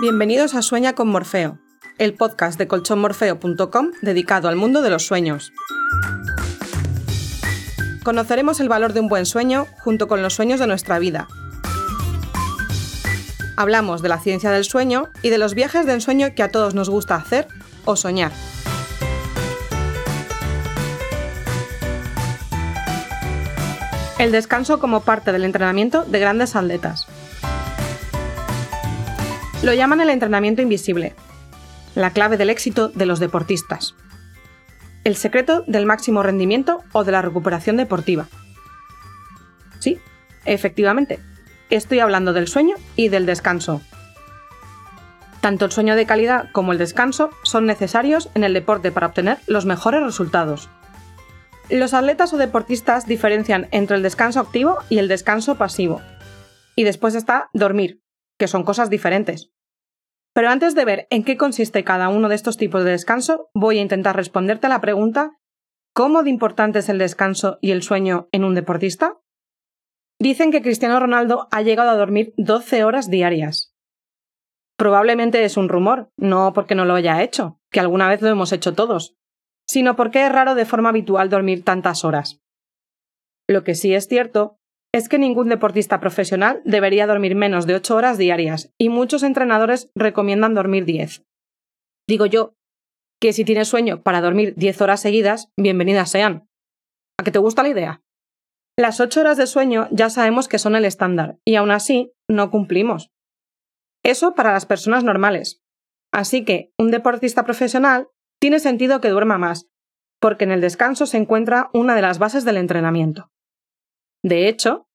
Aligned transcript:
Bienvenidos 0.00 0.54
a 0.54 0.62
Sueña 0.62 0.94
con 0.94 1.08
Morfeo, 1.08 1.58
el 1.98 2.14
podcast 2.14 2.58
de 2.58 2.66
colchonmorfeo.com 2.66 3.90
dedicado 4.00 4.48
al 4.48 4.56
mundo 4.56 4.80
de 4.80 4.88
los 4.88 5.06
sueños. 5.06 5.52
Conoceremos 8.02 8.60
el 8.60 8.70
valor 8.70 8.94
de 8.94 9.00
un 9.00 9.08
buen 9.08 9.26
sueño 9.26 9.66
junto 9.84 10.08
con 10.08 10.22
los 10.22 10.32
sueños 10.32 10.58
de 10.58 10.66
nuestra 10.66 10.98
vida. 10.98 11.28
Hablamos 13.56 14.00
de 14.00 14.08
la 14.08 14.18
ciencia 14.18 14.50
del 14.50 14.64
sueño 14.64 15.10
y 15.22 15.28
de 15.28 15.36
los 15.36 15.52
viajes 15.52 15.84
de 15.84 15.92
ensueño 15.92 16.34
que 16.34 16.42
a 16.42 16.50
todos 16.50 16.74
nos 16.74 16.88
gusta 16.88 17.16
hacer 17.16 17.46
o 17.84 17.94
soñar. 17.94 18.32
El 24.20 24.32
descanso 24.32 24.80
como 24.80 25.00
parte 25.00 25.32
del 25.32 25.44
entrenamiento 25.44 26.04
de 26.04 26.18
grandes 26.18 26.54
atletas. 26.54 27.06
Lo 29.62 29.72
llaman 29.72 30.02
el 30.02 30.10
entrenamiento 30.10 30.60
invisible, 30.60 31.14
la 31.94 32.10
clave 32.10 32.36
del 32.36 32.50
éxito 32.50 32.88
de 32.88 33.06
los 33.06 33.18
deportistas. 33.18 33.94
El 35.04 35.16
secreto 35.16 35.64
del 35.66 35.86
máximo 35.86 36.22
rendimiento 36.22 36.82
o 36.92 37.02
de 37.02 37.12
la 37.12 37.22
recuperación 37.22 37.78
deportiva. 37.78 38.26
Sí, 39.78 39.98
efectivamente, 40.44 41.18
estoy 41.70 42.00
hablando 42.00 42.34
del 42.34 42.46
sueño 42.46 42.76
y 42.96 43.08
del 43.08 43.24
descanso. 43.24 43.80
Tanto 45.40 45.64
el 45.64 45.72
sueño 45.72 45.96
de 45.96 46.04
calidad 46.04 46.50
como 46.52 46.72
el 46.72 46.78
descanso 46.78 47.30
son 47.42 47.64
necesarios 47.64 48.28
en 48.34 48.44
el 48.44 48.52
deporte 48.52 48.92
para 48.92 49.06
obtener 49.06 49.38
los 49.46 49.64
mejores 49.64 50.02
resultados. 50.02 50.68
Los 51.70 51.94
atletas 51.94 52.32
o 52.32 52.36
deportistas 52.36 53.06
diferencian 53.06 53.68
entre 53.70 53.96
el 53.96 54.02
descanso 54.02 54.40
activo 54.40 54.78
y 54.88 54.98
el 54.98 55.06
descanso 55.06 55.54
pasivo. 55.54 56.00
Y 56.74 56.82
después 56.82 57.14
está 57.14 57.48
dormir, 57.52 58.02
que 58.38 58.48
son 58.48 58.64
cosas 58.64 58.90
diferentes. 58.90 59.52
Pero 60.34 60.48
antes 60.48 60.74
de 60.74 60.84
ver 60.84 61.06
en 61.10 61.22
qué 61.22 61.36
consiste 61.36 61.84
cada 61.84 62.08
uno 62.08 62.28
de 62.28 62.34
estos 62.34 62.56
tipos 62.56 62.82
de 62.82 62.90
descanso, 62.90 63.50
voy 63.54 63.78
a 63.78 63.82
intentar 63.82 64.16
responderte 64.16 64.66
a 64.66 64.70
la 64.70 64.80
pregunta 64.80 65.38
¿cómo 65.92 66.24
de 66.24 66.30
importante 66.30 66.80
es 66.80 66.88
el 66.88 66.98
descanso 66.98 67.58
y 67.60 67.70
el 67.70 67.82
sueño 67.82 68.28
en 68.32 68.42
un 68.44 68.56
deportista? 68.56 69.20
Dicen 70.18 70.50
que 70.50 70.62
Cristiano 70.62 70.98
Ronaldo 70.98 71.46
ha 71.52 71.62
llegado 71.62 71.90
a 71.90 71.96
dormir 71.96 72.34
12 72.36 72.82
horas 72.82 73.10
diarias. 73.10 73.74
Probablemente 74.76 75.44
es 75.44 75.56
un 75.56 75.68
rumor, 75.68 76.10
no 76.16 76.52
porque 76.52 76.74
no 76.74 76.84
lo 76.84 76.94
haya 76.94 77.22
hecho, 77.22 77.60
que 77.70 77.78
alguna 77.78 78.08
vez 78.08 78.22
lo 78.22 78.28
hemos 78.28 78.52
hecho 78.52 78.74
todos, 78.74 79.19
sino 79.70 79.94
porque 79.94 80.26
es 80.26 80.32
raro 80.32 80.56
de 80.56 80.64
forma 80.64 80.88
habitual 80.88 81.28
dormir 81.28 81.62
tantas 81.62 82.04
horas. 82.04 82.40
Lo 83.48 83.62
que 83.62 83.76
sí 83.76 83.94
es 83.94 84.08
cierto 84.08 84.58
es 84.92 85.08
que 85.08 85.16
ningún 85.16 85.48
deportista 85.48 86.00
profesional 86.00 86.60
debería 86.64 87.06
dormir 87.06 87.36
menos 87.36 87.68
de 87.68 87.76
8 87.76 87.94
horas 87.94 88.18
diarias 88.18 88.74
y 88.78 88.88
muchos 88.88 89.22
entrenadores 89.22 89.92
recomiendan 89.94 90.54
dormir 90.54 90.86
10. 90.86 91.24
Digo 92.08 92.26
yo, 92.26 92.56
que 93.20 93.32
si 93.32 93.44
tienes 93.44 93.68
sueño 93.68 94.02
para 94.02 94.20
dormir 94.20 94.54
10 94.56 94.80
horas 94.80 95.02
seguidas, 95.02 95.52
bienvenidas 95.56 96.10
sean. 96.10 96.48
¿A 97.16 97.22
qué 97.22 97.30
te 97.30 97.38
gusta 97.38 97.62
la 97.62 97.68
idea? 97.68 98.02
Las 98.76 98.98
8 98.98 99.20
horas 99.20 99.36
de 99.36 99.46
sueño 99.46 99.86
ya 99.92 100.10
sabemos 100.10 100.48
que 100.48 100.58
son 100.58 100.74
el 100.74 100.84
estándar 100.84 101.38
y 101.44 101.54
aún 101.54 101.70
así 101.70 102.12
no 102.28 102.50
cumplimos. 102.50 103.12
Eso 104.02 104.34
para 104.34 104.52
las 104.52 104.66
personas 104.66 105.04
normales. 105.04 105.62
Así 106.12 106.44
que 106.44 106.72
un 106.76 106.90
deportista 106.90 107.44
profesional 107.44 108.08
tiene 108.40 108.58
sentido 108.58 109.00
que 109.00 109.10
duerma 109.10 109.38
más, 109.38 109.68
porque 110.20 110.44
en 110.44 110.52
el 110.52 110.60
descanso 110.60 111.06
se 111.06 111.18
encuentra 111.18 111.70
una 111.72 111.94
de 111.94 112.02
las 112.02 112.18
bases 112.18 112.44
del 112.44 112.56
entrenamiento. 112.56 113.30
De 114.22 114.48
hecho, 114.48 114.86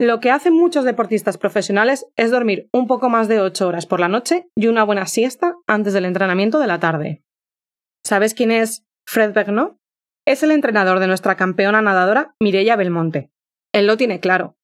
lo 0.00 0.18
que 0.20 0.30
hacen 0.30 0.54
muchos 0.54 0.84
deportistas 0.84 1.38
profesionales 1.38 2.06
es 2.16 2.30
dormir 2.30 2.68
un 2.72 2.86
poco 2.86 3.08
más 3.08 3.28
de 3.28 3.40
8 3.40 3.68
horas 3.68 3.86
por 3.86 4.00
la 4.00 4.08
noche 4.08 4.48
y 4.56 4.66
una 4.66 4.82
buena 4.84 5.06
siesta 5.06 5.54
antes 5.66 5.92
del 5.92 6.04
entrenamiento 6.04 6.58
de 6.58 6.66
la 6.66 6.80
tarde. 6.80 7.22
¿Sabes 8.04 8.34
quién 8.34 8.50
es 8.50 8.84
Fred 9.06 9.32
Berno? 9.32 9.78
Es 10.26 10.42
el 10.42 10.50
entrenador 10.50 10.98
de 10.98 11.06
nuestra 11.06 11.36
campeona 11.36 11.80
nadadora 11.80 12.34
Mireia 12.40 12.76
Belmonte. 12.76 13.30
Él 13.72 13.86
lo 13.86 13.96
tiene 13.96 14.20
claro. 14.20 14.56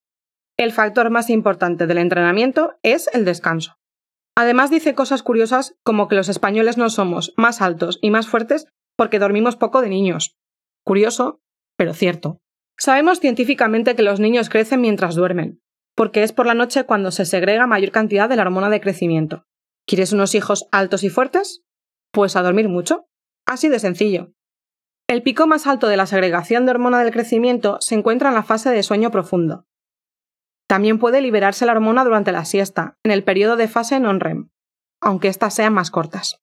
El 0.57 0.71
factor 0.71 1.09
más 1.09 1.29
importante 1.29 1.87
del 1.87 1.97
entrenamiento 1.97 2.77
es 2.83 3.09
el 3.13 3.25
descanso. 3.25 3.80
Además 4.35 4.69
dice 4.69 4.95
cosas 4.95 5.23
curiosas 5.23 5.75
como 5.83 6.07
que 6.07 6.15
los 6.15 6.29
españoles 6.29 6.77
no 6.77 6.89
somos 6.89 7.33
más 7.37 7.61
altos 7.61 7.99
y 8.01 8.11
más 8.11 8.27
fuertes 8.27 8.67
porque 8.97 9.19
dormimos 9.19 9.55
poco 9.55 9.81
de 9.81 9.89
niños. 9.89 10.37
Curioso, 10.83 11.41
pero 11.77 11.93
cierto. 11.93 12.39
Sabemos 12.77 13.19
científicamente 13.19 13.95
que 13.95 14.03
los 14.03 14.19
niños 14.19 14.49
crecen 14.49 14.81
mientras 14.81 15.15
duermen, 15.15 15.61
porque 15.95 16.23
es 16.23 16.31
por 16.31 16.47
la 16.47 16.53
noche 16.53 16.85
cuando 16.85 17.11
se 17.11 17.25
segrega 17.25 17.67
mayor 17.67 17.91
cantidad 17.91 18.29
de 18.29 18.35
la 18.35 18.43
hormona 18.43 18.69
de 18.69 18.81
crecimiento. 18.81 19.45
¿Quieres 19.85 20.13
unos 20.13 20.33
hijos 20.35 20.67
altos 20.71 21.03
y 21.03 21.09
fuertes? 21.09 21.63
Pues 22.11 22.35
a 22.35 22.41
dormir 22.41 22.69
mucho. 22.69 23.07
Así 23.45 23.69
de 23.69 23.79
sencillo. 23.79 24.33
El 25.07 25.23
pico 25.23 25.45
más 25.45 25.67
alto 25.67 25.87
de 25.87 25.97
la 25.97 26.05
segregación 26.05 26.65
de 26.65 26.71
hormona 26.71 27.03
del 27.03 27.11
crecimiento 27.11 27.77
se 27.81 27.95
encuentra 27.95 28.29
en 28.29 28.35
la 28.35 28.43
fase 28.43 28.69
de 28.69 28.81
sueño 28.81 29.11
profundo, 29.11 29.65
también 30.71 30.99
puede 30.99 31.19
liberarse 31.19 31.65
la 31.65 31.73
hormona 31.73 32.05
durante 32.05 32.31
la 32.31 32.45
siesta, 32.45 32.95
en 33.03 33.11
el 33.11 33.25
periodo 33.25 33.57
de 33.57 33.67
fase 33.67 33.99
non-REM, 33.99 34.51
aunque 35.01 35.27
éstas 35.27 35.53
sean 35.53 35.73
más 35.73 35.91
cortas. 35.91 36.39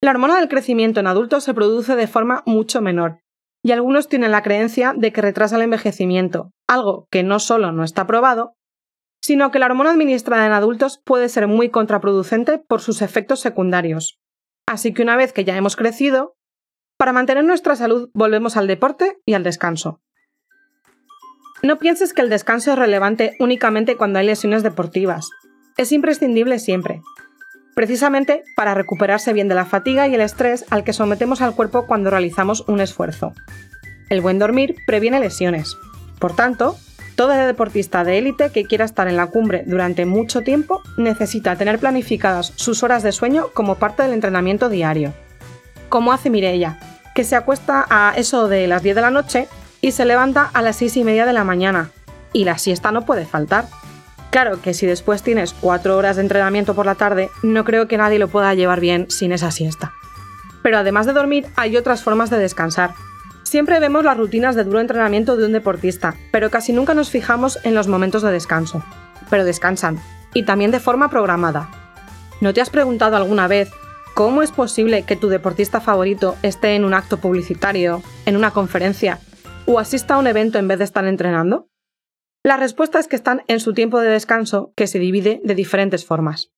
La 0.00 0.12
hormona 0.12 0.38
del 0.38 0.48
crecimiento 0.48 0.98
en 0.98 1.06
adultos 1.06 1.44
se 1.44 1.52
produce 1.52 1.94
de 1.94 2.06
forma 2.06 2.42
mucho 2.46 2.80
menor, 2.80 3.20
y 3.62 3.72
algunos 3.72 4.08
tienen 4.08 4.30
la 4.30 4.42
creencia 4.42 4.94
de 4.96 5.12
que 5.12 5.20
retrasa 5.20 5.56
el 5.56 5.62
envejecimiento, 5.62 6.52
algo 6.66 7.06
que 7.10 7.22
no 7.22 7.38
solo 7.38 7.70
no 7.70 7.84
está 7.84 8.06
probado, 8.06 8.54
sino 9.20 9.50
que 9.50 9.58
la 9.58 9.66
hormona 9.66 9.90
administrada 9.90 10.46
en 10.46 10.52
adultos 10.52 11.02
puede 11.04 11.28
ser 11.28 11.46
muy 11.46 11.68
contraproducente 11.68 12.56
por 12.56 12.80
sus 12.80 13.02
efectos 13.02 13.40
secundarios. 13.40 14.18
Así 14.66 14.94
que 14.94 15.02
una 15.02 15.16
vez 15.16 15.34
que 15.34 15.44
ya 15.44 15.54
hemos 15.54 15.76
crecido, 15.76 16.34
para 16.96 17.12
mantener 17.12 17.44
nuestra 17.44 17.76
salud 17.76 18.08
volvemos 18.14 18.56
al 18.56 18.68
deporte 18.68 19.18
y 19.26 19.34
al 19.34 19.42
descanso. 19.42 20.00
No 21.62 21.78
pienses 21.78 22.12
que 22.12 22.22
el 22.22 22.28
descanso 22.28 22.72
es 22.72 22.78
relevante 22.78 23.36
únicamente 23.40 23.96
cuando 23.96 24.18
hay 24.18 24.26
lesiones 24.26 24.62
deportivas. 24.62 25.30
Es 25.76 25.92
imprescindible 25.92 26.58
siempre. 26.58 27.02
Precisamente 27.74 28.42
para 28.56 28.74
recuperarse 28.74 29.32
bien 29.32 29.48
de 29.48 29.54
la 29.54 29.64
fatiga 29.64 30.06
y 30.08 30.14
el 30.14 30.20
estrés 30.20 30.64
al 30.70 30.84
que 30.84 30.92
sometemos 30.92 31.42
al 31.42 31.54
cuerpo 31.54 31.86
cuando 31.86 32.10
realizamos 32.10 32.64
un 32.68 32.80
esfuerzo. 32.80 33.32
El 34.08 34.20
buen 34.20 34.38
dormir 34.38 34.76
previene 34.86 35.20
lesiones. 35.20 35.76
Por 36.18 36.34
tanto, 36.34 36.76
todo 37.16 37.30
deportista 37.30 38.04
de 38.04 38.18
élite 38.18 38.50
que 38.50 38.64
quiera 38.64 38.84
estar 38.84 39.08
en 39.08 39.16
la 39.16 39.26
cumbre 39.26 39.64
durante 39.66 40.04
mucho 40.04 40.42
tiempo 40.42 40.82
necesita 40.98 41.56
tener 41.56 41.78
planificadas 41.78 42.52
sus 42.56 42.82
horas 42.82 43.02
de 43.02 43.12
sueño 43.12 43.48
como 43.54 43.76
parte 43.76 44.02
del 44.02 44.12
entrenamiento 44.12 44.68
diario. 44.68 45.14
Como 45.88 46.12
hace 46.12 46.28
Mireia, 46.28 46.78
que 47.14 47.24
se 47.24 47.34
acuesta 47.34 47.86
a 47.88 48.12
eso 48.16 48.48
de 48.48 48.66
las 48.66 48.82
10 48.82 48.96
de 48.96 49.02
la 49.02 49.10
noche 49.10 49.48
y 49.80 49.92
se 49.92 50.04
levanta 50.04 50.50
a 50.52 50.62
las 50.62 50.76
seis 50.76 50.96
y 50.96 51.04
media 51.04 51.26
de 51.26 51.32
la 51.32 51.44
mañana. 51.44 51.90
Y 52.32 52.44
la 52.44 52.58
siesta 52.58 52.92
no 52.92 53.04
puede 53.04 53.24
faltar. 53.24 53.66
Claro 54.30 54.60
que 54.60 54.74
si 54.74 54.86
después 54.86 55.22
tienes 55.22 55.54
cuatro 55.54 55.96
horas 55.96 56.16
de 56.16 56.22
entrenamiento 56.22 56.74
por 56.74 56.86
la 56.86 56.94
tarde, 56.94 57.30
no 57.42 57.64
creo 57.64 57.88
que 57.88 57.96
nadie 57.96 58.18
lo 58.18 58.28
pueda 58.28 58.54
llevar 58.54 58.80
bien 58.80 59.10
sin 59.10 59.32
esa 59.32 59.50
siesta. 59.50 59.94
Pero 60.62 60.78
además 60.78 61.06
de 61.06 61.12
dormir, 61.12 61.46
hay 61.56 61.76
otras 61.76 62.02
formas 62.02 62.28
de 62.28 62.38
descansar. 62.38 62.94
Siempre 63.44 63.78
vemos 63.78 64.04
las 64.04 64.16
rutinas 64.16 64.56
de 64.56 64.64
duro 64.64 64.80
entrenamiento 64.80 65.36
de 65.36 65.46
un 65.46 65.52
deportista, 65.52 66.16
pero 66.32 66.50
casi 66.50 66.72
nunca 66.72 66.94
nos 66.94 67.10
fijamos 67.10 67.58
en 67.62 67.74
los 67.74 67.86
momentos 67.86 68.22
de 68.22 68.32
descanso. 68.32 68.82
Pero 69.30 69.44
descansan, 69.44 70.00
y 70.34 70.44
también 70.44 70.72
de 70.72 70.80
forma 70.80 71.08
programada. 71.08 71.70
¿No 72.40 72.52
te 72.52 72.60
has 72.60 72.70
preguntado 72.70 73.16
alguna 73.16 73.46
vez 73.46 73.70
cómo 74.14 74.42
es 74.42 74.50
posible 74.50 75.04
que 75.04 75.16
tu 75.16 75.28
deportista 75.28 75.80
favorito 75.80 76.36
esté 76.42 76.74
en 76.74 76.84
un 76.84 76.92
acto 76.92 77.18
publicitario, 77.18 78.02
en 78.26 78.36
una 78.36 78.50
conferencia 78.50 79.20
o 79.66 79.78
asista 79.78 80.14
a 80.14 80.18
un 80.18 80.26
evento 80.26 80.58
en 80.58 80.68
vez 80.68 80.78
de 80.78 80.84
estar 80.84 81.04
entrenando? 81.04 81.68
La 82.44 82.56
respuesta 82.56 82.98
es 82.98 83.08
que 83.08 83.16
están 83.16 83.42
en 83.48 83.60
su 83.60 83.74
tiempo 83.74 84.00
de 84.00 84.08
descanso, 84.08 84.72
que 84.76 84.86
se 84.86 84.98
divide 84.98 85.40
de 85.42 85.54
diferentes 85.54 86.06
formas. 86.06 86.52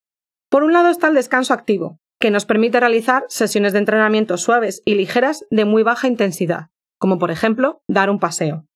Por 0.50 0.62
un 0.62 0.72
lado 0.72 0.90
está 0.90 1.08
el 1.08 1.14
descanso 1.14 1.54
activo, 1.54 1.98
que 2.20 2.30
nos 2.30 2.44
permite 2.44 2.80
realizar 2.80 3.24
sesiones 3.28 3.72
de 3.72 3.78
entrenamiento 3.78 4.36
suaves 4.36 4.82
y 4.84 4.94
ligeras 4.94 5.46
de 5.50 5.64
muy 5.64 5.82
baja 5.82 6.08
intensidad, 6.08 6.68
como 6.98 7.18
por 7.18 7.30
ejemplo 7.30 7.82
dar 7.88 8.10
un 8.10 8.18
paseo. 8.18 8.66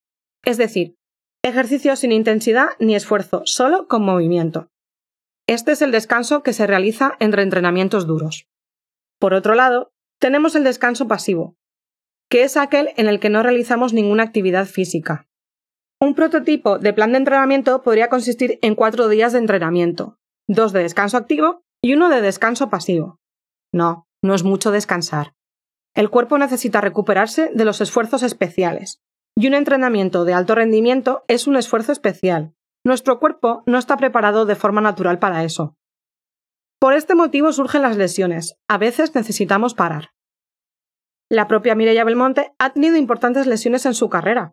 Es 0.44 0.56
decir, 0.56 0.96
ejercicio 1.44 1.94
sin 1.96 2.12
intensidad 2.12 2.70
ni 2.78 2.94
esfuerzo, 2.94 3.42
solo 3.44 3.88
con 3.88 4.02
movimiento. 4.02 4.68
Este 5.46 5.72
es 5.72 5.82
el 5.82 5.92
descanso 5.92 6.42
que 6.42 6.52
se 6.52 6.66
realiza 6.66 7.16
entre 7.18 7.42
entrenamientos 7.42 8.06
duros. 8.06 8.46
Por 9.18 9.34
otro 9.34 9.54
lado, 9.54 9.92
tenemos 10.18 10.54
el 10.54 10.64
descanso 10.64 11.08
pasivo, 11.08 11.56
que 12.32 12.44
es 12.44 12.56
aquel 12.56 12.94
en 12.96 13.08
el 13.08 13.20
que 13.20 13.28
no 13.28 13.42
realizamos 13.42 13.92
ninguna 13.92 14.22
actividad 14.22 14.64
física. 14.64 15.28
Un 16.00 16.14
prototipo 16.14 16.78
de 16.78 16.94
plan 16.94 17.12
de 17.12 17.18
entrenamiento 17.18 17.82
podría 17.82 18.08
consistir 18.08 18.58
en 18.62 18.74
cuatro 18.74 19.08
días 19.08 19.34
de 19.34 19.38
entrenamiento, 19.38 20.16
dos 20.48 20.72
de 20.72 20.80
descanso 20.80 21.18
activo 21.18 21.60
y 21.84 21.92
uno 21.92 22.08
de 22.08 22.22
descanso 22.22 22.70
pasivo. 22.70 23.20
No, 23.70 24.08
no 24.24 24.34
es 24.34 24.44
mucho 24.44 24.70
descansar. 24.70 25.34
El 25.94 26.08
cuerpo 26.08 26.38
necesita 26.38 26.80
recuperarse 26.80 27.50
de 27.52 27.66
los 27.66 27.82
esfuerzos 27.82 28.22
especiales, 28.22 29.02
y 29.36 29.48
un 29.48 29.52
entrenamiento 29.52 30.24
de 30.24 30.32
alto 30.32 30.54
rendimiento 30.54 31.24
es 31.28 31.46
un 31.46 31.56
esfuerzo 31.56 31.92
especial, 31.92 32.54
Nuestro 32.84 33.20
cuerpo 33.20 33.62
no 33.66 33.78
está 33.78 33.96
preparado 33.96 34.44
de 34.44 34.56
forma 34.56 34.80
natural 34.80 35.20
para 35.20 35.44
eso. 35.44 35.76
Por 36.80 36.94
este 36.94 37.14
motivo 37.14 37.52
surgen 37.52 37.82
las 37.82 37.96
lesiones. 37.96 38.56
A 38.68 38.76
veces 38.76 39.14
necesitamos 39.14 39.74
parar. 39.74 40.10
La 41.32 41.48
propia 41.48 41.74
Mireia 41.74 42.04
Belmonte 42.04 42.52
ha 42.58 42.74
tenido 42.74 42.98
importantes 42.98 43.46
lesiones 43.46 43.86
en 43.86 43.94
su 43.94 44.10
carrera. 44.10 44.52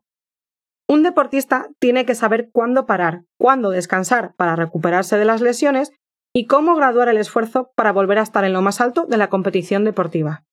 Un 0.87 1.03
deportista 1.03 1.67
tiene 1.77 2.05
que 2.05 2.15
saber 2.15 2.51
cuándo 2.53 2.85
parar, 2.85 3.25
cuándo 3.37 3.69
descansar 3.69 4.33
para 4.37 4.55
recuperarse 4.55 5.17
de 5.17 5.25
las 5.25 5.41
lesiones 5.41 5.91
y 6.33 6.45
cómo 6.45 6.77
graduar 6.77 7.09
el 7.09 7.17
esfuerzo 7.17 7.73
para 7.75 7.91
volver 7.91 8.17
a 8.17 8.21
estar 8.21 8.45
en 8.45 8.53
lo 8.53 8.61
más 8.61 8.79
alto 8.79 9.05
de 9.07 9.17
la 9.17 9.27
competición 9.27 9.83
deportiva. 9.83 10.45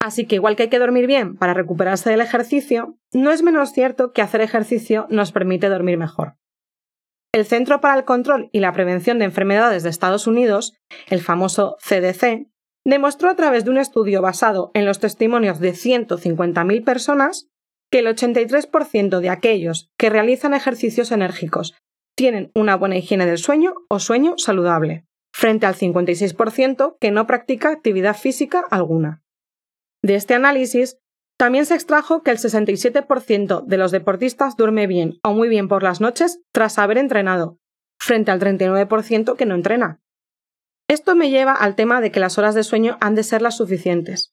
Así 0.00 0.26
que 0.26 0.36
igual 0.36 0.56
que 0.56 0.62
hay 0.62 0.68
que 0.70 0.78
dormir 0.78 1.06
bien 1.06 1.36
para 1.36 1.52
recuperarse 1.52 2.08
del 2.08 2.22
ejercicio, 2.22 2.96
no 3.12 3.30
es 3.30 3.42
menos 3.42 3.70
cierto 3.72 4.12
que 4.12 4.22
hacer 4.22 4.40
ejercicio 4.40 5.06
nos 5.10 5.30
permite 5.30 5.68
dormir 5.68 5.98
mejor. 5.98 6.38
El 7.34 7.44
Centro 7.44 7.82
para 7.82 7.98
el 7.98 8.06
Control 8.06 8.48
y 8.50 8.60
la 8.60 8.72
Prevención 8.72 9.18
de 9.18 9.26
Enfermedades 9.26 9.82
de 9.82 9.90
Estados 9.90 10.26
Unidos, 10.26 10.72
el 11.10 11.20
famoso 11.20 11.76
CDC, 11.80 12.48
demostró 12.84 13.30
a 13.30 13.36
través 13.36 13.64
de 13.64 13.70
un 13.70 13.78
estudio 13.78 14.20
basado 14.22 14.70
en 14.74 14.84
los 14.84 15.00
testimonios 15.00 15.58
de 15.58 15.72
150.000 15.72 16.84
personas 16.84 17.48
que 17.90 18.00
el 18.00 18.06
83% 18.06 19.20
de 19.20 19.30
aquellos 19.30 19.90
que 19.98 20.10
realizan 20.10 20.54
ejercicios 20.54 21.12
enérgicos 21.12 21.74
tienen 22.16 22.50
una 22.54 22.76
buena 22.76 22.96
higiene 22.96 23.26
del 23.26 23.38
sueño 23.38 23.74
o 23.88 23.98
sueño 23.98 24.34
saludable, 24.36 25.04
frente 25.32 25.66
al 25.66 25.74
56% 25.74 26.96
que 27.00 27.10
no 27.10 27.26
practica 27.26 27.70
actividad 27.70 28.16
física 28.16 28.64
alguna. 28.70 29.22
De 30.02 30.14
este 30.14 30.34
análisis, 30.34 30.98
también 31.36 31.66
se 31.66 31.74
extrajo 31.74 32.22
que 32.22 32.30
el 32.30 32.38
67% 32.38 33.64
de 33.64 33.76
los 33.76 33.90
deportistas 33.90 34.56
duerme 34.56 34.86
bien 34.86 35.18
o 35.24 35.32
muy 35.32 35.48
bien 35.48 35.66
por 35.66 35.82
las 35.82 36.00
noches 36.00 36.40
tras 36.52 36.78
haber 36.78 36.98
entrenado, 36.98 37.58
frente 37.98 38.30
al 38.30 38.40
39% 38.40 39.34
que 39.34 39.46
no 39.46 39.54
entrena. 39.54 40.00
Esto 40.94 41.16
me 41.16 41.28
lleva 41.28 41.54
al 41.54 41.74
tema 41.74 42.00
de 42.00 42.12
que 42.12 42.20
las 42.20 42.38
horas 42.38 42.54
de 42.54 42.62
sueño 42.62 42.98
han 43.00 43.16
de 43.16 43.24
ser 43.24 43.42
las 43.42 43.56
suficientes. 43.56 44.32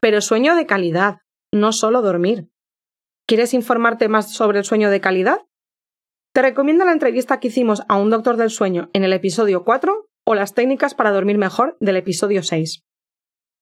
Pero 0.00 0.20
sueño 0.20 0.54
de 0.54 0.66
calidad, 0.66 1.20
no 1.50 1.72
solo 1.72 2.02
dormir. 2.02 2.50
¿Quieres 3.26 3.54
informarte 3.54 4.08
más 4.08 4.34
sobre 4.34 4.58
el 4.58 4.66
sueño 4.66 4.90
de 4.90 5.00
calidad? 5.00 5.38
Te 6.34 6.42
recomiendo 6.42 6.84
la 6.84 6.92
entrevista 6.92 7.40
que 7.40 7.48
hicimos 7.48 7.84
a 7.88 7.96
un 7.96 8.10
doctor 8.10 8.36
del 8.36 8.50
sueño 8.50 8.90
en 8.92 9.04
el 9.04 9.14
episodio 9.14 9.64
4 9.64 10.10
o 10.26 10.34
las 10.34 10.52
técnicas 10.52 10.94
para 10.94 11.10
dormir 11.10 11.38
mejor 11.38 11.78
del 11.80 11.96
episodio 11.96 12.42
6. 12.42 12.84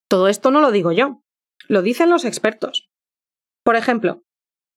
Todo 0.08 0.26
esto 0.26 0.50
no 0.50 0.60
lo 0.60 0.72
digo 0.72 0.90
yo, 0.90 1.22
lo 1.68 1.80
dicen 1.80 2.10
los 2.10 2.24
expertos. 2.24 2.90
Por 3.62 3.76
ejemplo, 3.76 4.24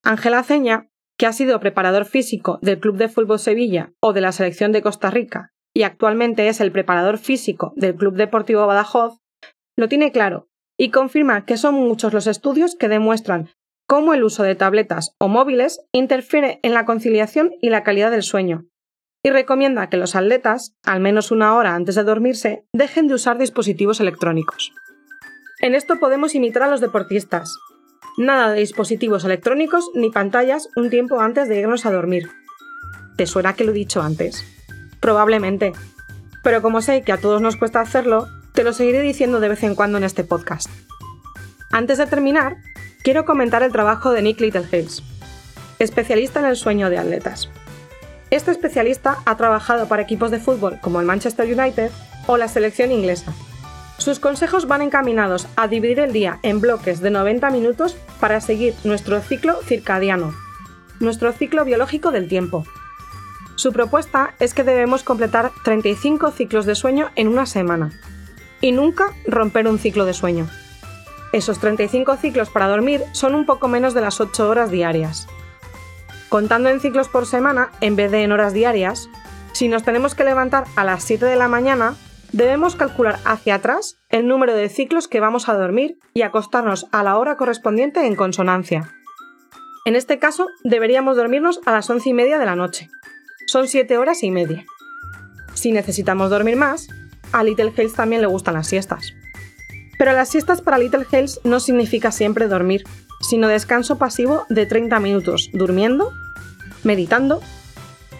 Ángela 0.04 0.44
Ceña, 0.44 0.92
que 1.18 1.26
ha 1.26 1.34
sido 1.34 1.60
preparador 1.60 2.06
físico 2.06 2.60
del 2.62 2.80
Club 2.80 2.98
de 2.98 3.10
Fútbol 3.10 3.40
Sevilla 3.40 3.92
o 4.02 4.14
de 4.14 4.22
la 4.22 4.34
Selección 4.34 4.72
de 4.72 4.84
Costa 4.84 5.10
Rica 5.10 5.55
y 5.76 5.84
actualmente 5.84 6.48
es 6.48 6.62
el 6.62 6.72
preparador 6.72 7.18
físico 7.18 7.74
del 7.76 7.96
Club 7.96 8.16
Deportivo 8.16 8.66
Badajoz, 8.66 9.20
lo 9.78 9.90
tiene 9.90 10.12
claro 10.12 10.48
y 10.78 10.90
confirma 10.90 11.46
que 11.46 11.58
son 11.58 11.76
muchos 11.76 12.14
los 12.14 12.28
estudios 12.28 12.76
que 12.76 12.88
demuestran 12.88 13.50
cómo 13.88 14.14
el 14.14 14.24
uso 14.24 14.44
de 14.44 14.56
tabletas 14.56 15.16
o 15.20 15.28
móviles 15.28 15.82
interfiere 15.92 16.60
en 16.64 16.74
la 16.74 16.86
conciliación 16.86 17.52
y 17.62 17.70
la 17.70 17.84
calidad 17.84 18.12
del 18.12 18.24
sueño, 18.24 18.66
y 19.24 19.30
recomienda 19.30 19.90
que 19.90 19.98
los 19.98 20.16
atletas, 20.16 20.76
al 20.84 21.02
menos 21.02 21.32
una 21.32 21.56
hora 21.56 21.76
antes 21.76 21.96
de 21.96 22.04
dormirse, 22.04 22.66
dejen 22.74 23.08
de 23.08 23.16
usar 23.16 23.38
dispositivos 23.38 24.00
electrónicos. 24.00 24.72
En 25.62 25.76
esto 25.76 26.00
podemos 26.00 26.36
imitar 26.36 26.64
a 26.64 26.68
los 26.68 26.82
deportistas. 26.82 27.56
Nada 28.18 28.52
de 28.52 28.60
dispositivos 28.60 29.26
electrónicos 29.26 29.90
ni 29.94 30.10
pantallas 30.10 30.70
un 30.76 30.90
tiempo 30.90 31.20
antes 31.20 31.50
de 31.50 31.60
irnos 31.60 31.86
a 31.86 31.92
dormir. 31.92 32.30
¿Te 33.18 33.26
suena 33.26 33.54
que 33.54 33.64
lo 33.64 33.72
he 33.72 33.76
dicho 33.76 34.02
antes? 34.02 34.55
Probablemente. 35.06 35.74
Pero 36.42 36.64
como 36.64 36.82
sé 36.82 37.04
que 37.04 37.12
a 37.12 37.18
todos 37.18 37.40
nos 37.40 37.58
cuesta 37.58 37.80
hacerlo, 37.80 38.28
te 38.54 38.64
lo 38.64 38.74
seguiré 38.74 39.02
diciendo 39.02 39.40
de 39.40 39.50
vez 39.50 39.62
en 39.62 39.76
cuando 39.76 40.00
en 40.00 40.04
este 40.04 40.24
podcast. 40.24 40.68
Antes 41.72 42.00
de 42.00 42.08
terminar, 42.08 42.58
quiero 43.04 43.24
comentar 43.24 43.62
el 43.62 43.72
trabajo 43.72 44.10
de 44.10 44.24
Nick 44.24 44.42
Littlehales, 44.42 45.04
especialista 45.78 46.40
en 46.40 46.48
el 46.48 46.56
sueño 46.56 46.90
de 46.90 46.98
atletas. 46.98 47.52
Este 48.32 48.50
especialista 48.50 49.20
ha 49.28 49.38
trabajado 49.38 49.88
para 49.88 50.02
equipos 50.02 50.32
de 50.32 50.40
fútbol 50.40 50.80
como 50.82 51.00
el 51.00 51.06
Manchester 51.06 51.46
United 51.46 51.92
o 52.26 52.38
la 52.38 52.48
selección 52.48 52.92
inglesa. 52.92 53.32
Sus 54.00 54.18
consejos 54.18 54.68
van 54.68 54.82
encaminados 54.82 55.48
a 55.56 55.68
dividir 55.68 56.00
el 56.00 56.14
día 56.14 56.40
en 56.42 56.62
bloques 56.62 57.00
de 57.00 57.12
90 57.12 57.52
minutos 57.52 57.96
para 58.20 58.42
seguir 58.42 58.74
nuestro 58.84 59.22
ciclo 59.22 59.62
circadiano, 59.62 60.34
nuestro 61.00 61.32
ciclo 61.32 61.64
biológico 61.64 62.10
del 62.10 62.28
tiempo. 62.28 62.66
Su 63.56 63.72
propuesta 63.72 64.34
es 64.40 64.54
que 64.54 64.64
debemos 64.64 65.04
completar 65.04 65.52
35 65.64 66.32
ciclos 66.32 66.66
de 66.66 66.76
sueño 66.76 67.10
en 67.16 67.28
una 67.28 67.46
semana 67.46 67.92
y 68.62 68.72
nunca 68.72 69.14
romper 69.26 69.68
un 69.68 69.80
ciclo 69.80 70.06
de 70.06 70.14
sueño. 70.14 70.48
Esos 71.32 71.60
35 71.60 72.18
ciclos 72.18 72.50
para 72.50 72.68
dormir 72.68 73.04
son 73.12 73.36
un 73.36 73.46
poco 73.46 73.68
menos 73.68 73.94
de 73.94 74.02
las 74.02 74.20
8 74.20 74.50
horas 74.50 74.72
diarias. 74.72 75.28
Contando 76.30 76.70
en 76.70 76.80
ciclos 76.80 77.08
por 77.08 77.26
semana, 77.26 77.72
en 77.82 77.96
vez 77.96 78.12
de 78.12 78.24
en 78.24 78.32
horas 78.32 78.54
diarias, 78.54 79.10
si 79.54 79.70
nos 79.70 79.84
tenemos 79.84 80.16
que 80.16 80.26
levantar 80.26 80.66
a 80.76 80.84
las 80.84 81.04
7 81.04 81.26
de 81.26 81.36
la 81.38 81.48
mañana, 81.48 81.96
debemos 82.34 82.76
calcular 82.76 83.20
hacia 83.24 83.56
atrás 83.56 83.98
el 84.10 84.28
número 84.28 84.54
de 84.54 84.68
ciclos 84.68 85.08
que 85.08 85.22
vamos 85.22 85.48
a 85.48 85.54
dormir 85.54 85.98
y 86.14 86.24
acostarnos 86.24 86.88
a 86.92 87.04
la 87.04 87.18
hora 87.18 87.38
correspondiente 87.38 88.06
en 88.06 88.16
consonancia. 88.16 88.92
En 89.86 89.96
este 89.96 90.20
caso, 90.20 90.48
deberíamos 90.64 91.16
dormirnos 91.16 91.62
a 91.66 91.72
las 91.72 91.90
11 91.90 92.10
y 92.10 92.14
media 92.14 92.38
de 92.38 92.46
la 92.46 92.56
noche. 92.56 92.90
Son 93.46 93.68
7 93.68 93.98
horas 93.98 94.24
y 94.24 94.32
media. 94.32 94.66
Si 95.54 95.72
necesitamos 95.72 96.30
dormir 96.30 96.56
más, 96.56 96.88
a 97.32 97.44
Little 97.44 97.74
Hells 97.76 97.94
también 97.94 98.22
le 98.22 98.28
gustan 98.28 98.56
las 98.56 98.68
siestas. 98.68 99.14
Pero 99.98 100.14
las 100.14 100.30
siestas 100.30 100.62
para 100.62 100.78
Little 100.78 101.06
Hells 101.12 101.40
no 101.44 101.60
significa 101.60 102.12
siempre 102.12 102.48
dormir, 102.48 102.84
sino 103.22 103.48
descanso 103.48 103.98
pasivo 103.98 104.46
de 104.50 104.66
30 104.66 105.00
minutos 105.00 105.50
durmiendo, 105.54 106.12
meditando 106.84 107.42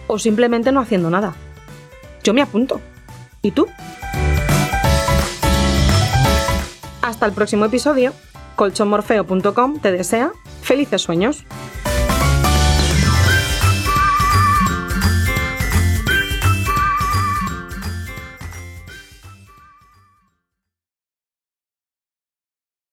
o 0.06 0.18
simplemente 0.18 0.72
no 0.72 0.80
haciendo 0.80 1.10
nada. 1.10 1.34
Yo 2.22 2.32
me 2.32 2.42
apunto. 2.42 2.80
¿Y 3.42 3.50
tú? 3.50 3.66
Hasta 7.02 7.26
el 7.26 7.32
próximo 7.32 7.64
episodio, 7.66 8.12
colchonmorfeo.com 8.56 9.80
te 9.80 9.92
desea 9.92 10.32
felices 10.62 11.02
sueños. 11.02 11.44